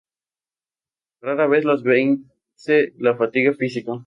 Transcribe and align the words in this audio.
Rara 1.21 1.47
vez 1.47 1.63
los 1.63 1.83
vence 1.83 2.93
la 2.97 3.15
fatiga 3.15 3.53
física. 3.53 3.91